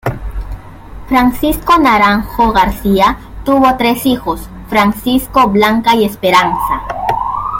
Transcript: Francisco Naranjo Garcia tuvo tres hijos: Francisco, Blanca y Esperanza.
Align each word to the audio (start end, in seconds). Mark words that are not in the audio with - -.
Francisco 1.07 1.77
Naranjo 1.77 2.51
Garcia 2.51 3.19
tuvo 3.45 3.77
tres 3.77 4.07
hijos: 4.07 4.41
Francisco, 4.67 5.47
Blanca 5.47 5.93
y 5.93 6.05
Esperanza. 6.05 6.81